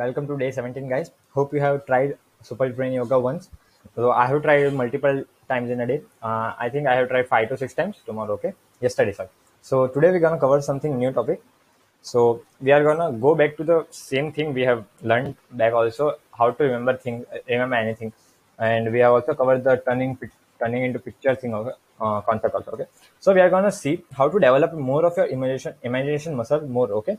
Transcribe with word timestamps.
welcome 0.00 0.26
to 0.30 0.36
day 0.42 0.50
17 0.50 0.88
guys. 0.88 1.10
Hope 1.36 1.52
you 1.54 1.60
have 1.60 1.84
tried 1.88 2.16
super 2.48 2.68
brain 2.76 2.92
yoga 2.98 3.18
once. 3.28 3.50
So 3.96 4.10
i 4.22 4.26
have 4.30 4.42
tried 4.46 4.74
multiple 4.80 5.18
times 5.50 5.70
in 5.74 5.80
a 5.84 5.86
day. 5.90 5.98
Uh, 6.28 6.48
i 6.64 6.68
think 6.72 6.86
i 6.92 6.94
have 6.98 7.08
tried 7.12 7.26
five 7.32 7.46
to 7.50 7.58
six 7.62 7.74
times 7.80 7.96
tomorrow 8.06 8.34
okay? 8.38 8.52
Yesterday 8.86 9.14
sorry. 9.18 9.30
So 9.70 9.86
today 9.96 10.10
we're 10.12 10.24
gonna 10.26 10.42
cover 10.46 10.60
something 10.70 10.98
new 11.02 11.12
topic. 11.18 11.42
So 12.10 12.20
we 12.60 12.72
are 12.76 12.82
gonna 12.88 13.10
go 13.26 13.34
back 13.42 13.58
to 13.58 13.64
the 13.72 13.78
same 13.90 14.32
thing 14.36 14.54
we 14.60 14.64
have 14.70 14.84
learned 15.12 15.36
back 15.62 15.74
also 15.82 16.08
how 16.38 16.50
to 16.50 16.64
remember 16.68 16.96
things 17.04 17.26
remember 17.54 17.76
anything. 17.84 18.12
And 18.58 18.92
we 18.94 19.00
have 19.04 19.12
also 19.18 19.34
covered 19.42 19.64
the 19.68 19.76
turning 19.86 20.18
turning 20.62 20.82
into 20.88 20.98
picture 21.10 21.34
thing 21.44 21.54
okay, 21.60 21.76
uh, 22.00 22.20
concept 22.32 22.54
also 22.54 22.70
okay? 22.76 22.88
So 23.18 23.34
we 23.38 23.40
are 23.46 23.52
gonna 23.56 23.76
see 23.84 23.94
how 24.18 24.28
to 24.34 24.44
develop 24.48 24.72
more 24.90 25.04
of 25.12 25.16
your 25.22 25.30
imagination 25.38 25.74
imagination 25.92 26.36
muscle 26.42 26.68
more 26.78 26.90
okay? 27.00 27.18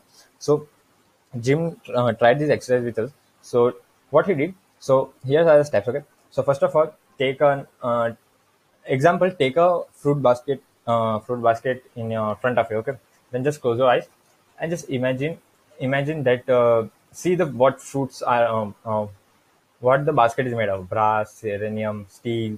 So 0.50 0.68
Jim 1.40 1.80
uh, 1.96 2.12
tried 2.14 2.40
this 2.40 2.50
exercise 2.50 2.84
with 2.84 3.00
us. 3.00 3.12
So 3.42 3.76
what 4.10 4.28
he 4.28 4.34
did, 4.34 4.54
so 4.80 5.14
here 5.26 5.48
are 5.48 5.58
the 5.58 5.64
steps. 5.64 5.88
Okay. 5.88 6.04
So 6.30 6.44
first 6.44 6.64
of 6.64 6.76
all, 6.76 6.94
take 7.18 7.42
an 7.42 7.68
uh, 7.82 8.12
example. 8.86 9.32
Take 9.32 9.58
a 9.58 9.84
fruit 9.94 10.22
basket, 10.22 10.62
uh, 10.88 11.20
fruit 11.20 11.42
basket 11.42 11.86
in 11.96 12.12
your 12.12 12.36
front 12.36 12.58
of 12.58 12.70
you. 12.70 12.78
Okay. 12.78 12.94
Then 13.32 13.44
just 13.44 13.62
close 13.62 13.78
your 13.78 13.90
eyes 13.90 14.08
and 14.60 14.70
just 14.70 14.90
imagine, 14.90 15.38
imagine 15.80 16.24
that. 16.24 16.50
Uh, 16.50 16.88
see 17.14 17.36
the 17.36 17.46
what 17.46 17.82
fruits 17.82 18.22
are, 18.22 18.48
um, 18.48 18.74
uh, 18.86 19.06
what 19.82 20.06
the 20.06 20.14
basket 20.14 20.48
is 20.48 20.54
made 20.54 20.70
of: 20.70 20.90
brass, 20.90 21.34
selenium, 21.34 22.06
steel, 22.10 22.58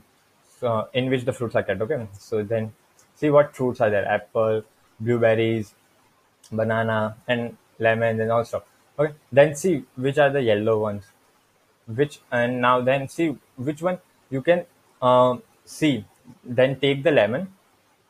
in 0.94 1.10
which 1.10 1.26
the 1.26 1.34
fruits 1.34 1.56
are 1.56 1.64
kept. 1.64 1.82
Okay. 1.82 2.08
So 2.20 2.44
then 2.44 2.74
see 3.16 3.30
what 3.30 3.56
fruits 3.56 3.82
are 3.82 3.90
there: 3.90 4.08
apple, 4.08 4.64
blueberries, 5.00 5.74
banana, 6.52 7.16
and 7.28 7.58
lemons 7.80 8.20
and 8.20 8.32
all 8.32 8.46
stuff. 8.46 8.64
Okay, 8.98 9.14
then 9.32 9.56
see 9.56 9.84
which 9.96 10.18
are 10.18 10.30
the 10.30 10.42
yellow 10.42 10.80
ones, 10.80 11.04
which 11.88 12.20
and 12.32 12.62
now 12.62 12.82
then 12.82 13.08
see 13.08 13.36
which 13.56 13.82
one 13.82 13.98
you 14.30 14.42
can 14.42 14.66
um, 15.02 15.42
see. 15.66 16.06
Then 16.44 16.80
take 16.80 17.04
the 17.04 17.12
lemon 17.12 17.48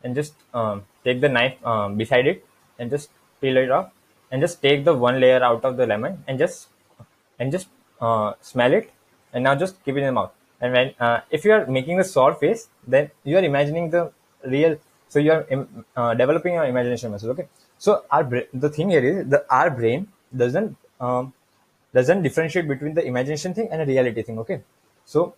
and 0.03 0.13
just 0.15 0.33
um, 0.53 0.83
take 1.03 1.21
the 1.21 1.29
knife 1.29 1.55
um, 1.65 1.97
beside 1.97 2.27
it 2.27 2.45
and 2.77 2.91
just 2.91 3.09
peel 3.41 3.57
it 3.57 3.71
off 3.71 3.91
and 4.31 4.41
just 4.41 4.61
take 4.61 4.83
the 4.85 4.93
one 4.93 5.19
layer 5.19 5.43
out 5.43 5.63
of 5.65 5.77
the 5.77 5.87
lemon 5.87 6.23
and 6.27 6.37
just 6.37 6.67
and 7.39 7.51
just 7.51 7.67
uh, 8.01 8.33
smell 8.41 8.73
it 8.73 8.91
and 9.33 9.43
now 9.43 9.55
just 9.55 9.83
keep 9.83 9.95
it 9.95 9.99
in 9.99 10.05
the 10.05 10.11
mouth. 10.11 10.31
And 10.61 10.73
when 10.73 10.93
uh, 10.99 11.21
if 11.29 11.45
you 11.45 11.51
are 11.51 11.65
making 11.65 11.99
a 11.99 12.03
sour 12.03 12.33
face, 12.35 12.69
then 12.87 13.11
you 13.23 13.37
are 13.37 13.43
imagining 13.43 13.89
the 13.89 14.11
real. 14.45 14.77
So 15.13 15.19
you 15.19 15.31
are 15.31 15.45
uh, 15.95 16.13
developing 16.15 16.55
your 16.55 16.65
imagination 16.65 17.11
muscle. 17.11 17.29
Okay, 17.31 17.47
so 17.77 18.03
our 18.09 18.23
the 18.65 18.69
thing 18.75 18.89
here 18.93 19.05
is 19.09 19.17
the 19.33 19.39
our 19.57 19.69
brain 19.79 20.07
doesn't 20.35 20.75
um, 20.99 21.33
doesn't 21.97 22.23
differentiate 22.23 22.67
between 22.67 22.95
the 22.95 23.03
imagination 23.09 23.53
thing 23.53 23.67
and 23.71 23.83
a 23.83 23.85
reality 23.85 24.23
thing. 24.29 24.39
Okay, 24.39 24.57
so 25.05 25.35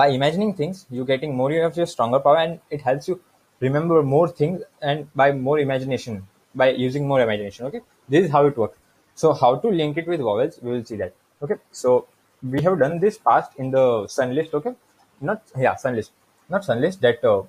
by 0.00 0.08
imagining 0.08 0.52
things, 0.62 0.84
you're 0.90 1.10
getting 1.12 1.36
more 1.42 1.52
of 1.68 1.76
your 1.76 1.86
stronger 1.94 2.20
power, 2.26 2.38
and 2.38 2.58
it 2.70 2.82
helps 2.88 3.06
you 3.12 3.20
remember 3.60 4.02
more 4.16 4.26
things 4.42 4.66
and 4.80 5.06
by 5.14 5.30
more 5.30 5.60
imagination 5.60 6.20
by 6.64 6.70
using 6.88 7.08
more 7.14 7.22
imagination. 7.28 7.66
Okay, 7.66 7.82
this 8.08 8.26
is 8.26 8.32
how 8.32 8.44
it 8.46 8.62
works. 8.66 8.78
So 9.14 9.32
how 9.32 9.54
to 9.64 9.68
link 9.68 9.96
it 10.04 10.08
with 10.08 10.28
vowels? 10.32 10.60
We 10.60 10.72
will 10.72 10.84
see 10.84 10.96
that. 11.06 11.14
Okay, 11.40 11.62
so 11.70 12.06
we 12.42 12.68
have 12.68 12.80
done 12.84 12.98
this 12.98 13.24
past 13.32 13.58
in 13.64 13.70
the 13.70 13.88
sun 14.18 14.34
list. 14.34 14.60
Okay, 14.62 14.76
not 15.20 15.42
yeah 15.56 15.76
sun 15.76 15.94
list, 15.94 16.10
not 16.48 16.64
sun 16.64 16.80
list 16.80 17.00
that 17.10 17.24
uh, 17.32 17.42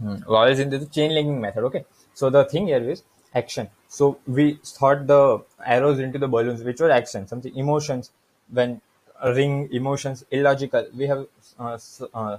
hmm, 0.00 0.16
vowels 0.26 0.58
in 0.58 0.70
the 0.70 0.84
chain 0.86 1.14
linking 1.14 1.40
method. 1.40 1.64
Okay, 1.64 1.84
so 2.14 2.30
the 2.30 2.44
thing 2.44 2.66
here 2.66 2.90
is 2.90 3.02
action. 3.34 3.68
So 3.88 4.18
we 4.26 4.58
thought 4.64 5.06
the 5.06 5.42
arrows 5.64 5.98
into 5.98 6.18
the 6.18 6.28
balloons, 6.28 6.62
which 6.62 6.80
was 6.80 6.90
action, 6.90 7.26
something 7.28 7.54
emotions. 7.56 8.10
When 8.50 8.80
ring 9.24 9.68
emotions 9.72 10.24
illogical, 10.30 10.86
we 10.96 11.06
have 11.06 11.26
uh, 11.58 11.78
uh, 12.14 12.38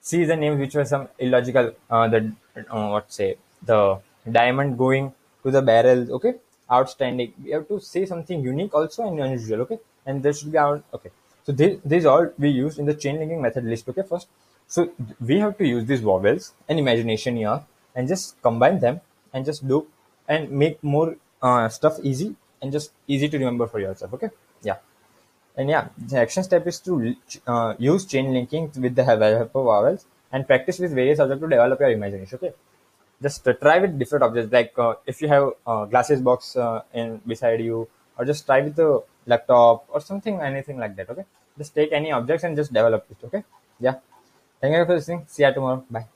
see 0.00 0.24
the 0.24 0.36
names 0.36 0.58
which 0.58 0.74
were 0.74 0.84
some 0.84 1.08
illogical. 1.18 1.72
Uh, 1.90 2.08
the 2.08 2.32
uh, 2.70 2.88
what 2.90 3.12
say 3.12 3.36
the 3.62 3.98
diamond 4.30 4.78
going 4.78 5.12
to 5.42 5.50
the 5.50 5.62
barrel. 5.62 6.12
Okay, 6.14 6.34
outstanding. 6.70 7.32
We 7.42 7.50
have 7.52 7.68
to 7.68 7.80
say 7.80 8.06
something 8.06 8.40
unique 8.42 8.74
also 8.74 9.06
and 9.08 9.20
unusual. 9.20 9.62
Okay, 9.62 9.78
and 10.06 10.22
there 10.22 10.32
should 10.32 10.52
be 10.52 10.58
our 10.58 10.82
okay. 10.94 11.10
So 11.44 11.52
this, 11.52 11.78
this 11.84 12.04
all 12.04 12.30
we 12.38 12.50
use 12.50 12.78
in 12.78 12.86
the 12.86 12.94
chain 12.94 13.18
linking 13.18 13.42
method 13.42 13.64
list. 13.64 13.88
Okay, 13.88 14.02
first. 14.08 14.28
So 14.66 14.92
we 15.20 15.38
have 15.38 15.58
to 15.58 15.66
use 15.66 15.84
these 15.86 16.00
vowels 16.00 16.54
and 16.68 16.78
imagination 16.78 17.36
here 17.36 17.62
and 17.94 18.08
just 18.08 18.40
combine 18.42 18.78
them 18.80 19.00
and 19.32 19.44
just 19.44 19.66
do 19.66 19.86
and 20.28 20.50
make 20.50 20.82
more 20.82 21.16
uh, 21.42 21.68
stuff 21.68 21.98
easy 22.02 22.34
and 22.60 22.72
just 22.72 22.92
easy 23.06 23.28
to 23.28 23.38
remember 23.38 23.66
for 23.66 23.80
yourself 23.80 24.14
okay 24.14 24.30
yeah 24.62 24.76
and 25.56 25.68
yeah 25.68 25.88
the 25.98 26.18
action 26.18 26.42
step 26.42 26.66
is 26.66 26.78
to 26.80 27.14
uh, 27.46 27.74
use 27.78 28.04
chain 28.06 28.32
linking 28.32 28.70
with 28.78 28.94
the 28.94 29.04
help 29.04 29.22
of 29.22 29.52
vowels 29.52 30.06
and 30.32 30.46
practice 30.46 30.78
with 30.78 30.94
various 30.94 31.18
objects 31.18 31.42
to 31.42 31.48
develop 31.48 31.80
your 31.80 31.90
imagination 31.90 32.38
okay 32.40 32.54
just 33.20 33.46
uh, 33.46 33.52
try 33.54 33.78
with 33.78 33.98
different 33.98 34.24
objects 34.24 34.52
like 34.52 34.72
uh, 34.78 34.94
if 35.06 35.20
you 35.20 35.28
have 35.28 35.50
a 35.66 35.86
glasses 35.90 36.20
box 36.20 36.56
uh, 36.56 36.82
in 36.94 37.20
beside 37.26 37.60
you 37.60 37.88
or 38.16 38.24
just 38.24 38.46
try 38.46 38.60
with 38.60 38.76
the 38.76 39.02
laptop 39.26 39.86
or 39.88 40.00
something 40.00 40.40
anything 40.40 40.78
like 40.78 40.96
that 40.96 41.10
okay? 41.10 41.24
Just 41.58 41.74
take 41.74 41.92
any 41.92 42.12
objects 42.12 42.44
and 42.44 42.56
just 42.56 42.72
develop 42.72 43.06
it 43.10 43.18
okay? 43.26 43.44
Yeah. 43.80 43.96
Thank 44.60 44.76
you 44.76 44.84
for 44.86 44.94
listening. 44.94 45.24
See 45.28 45.44
you 45.44 45.52
tomorrow. 45.52 45.84
Bye 45.90 46.06